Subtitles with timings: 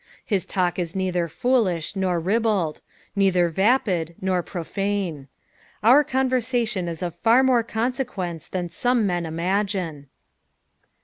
[0.25, 2.81] His talk is neither foolish nor ribald,
[3.15, 5.27] neither vapid nor profane.
[5.83, 10.07] Our conversation is of far more consequence than some men imagine.